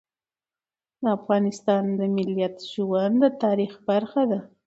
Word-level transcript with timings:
د 1.01 1.03
افغانستان 1.17 1.83
د 1.99 2.01
ملت 2.15 2.55
ژوند 2.71 3.15
د 3.23 3.25
تاریخ 3.43 3.73
برخه 3.89 4.23
ده. 4.31 4.39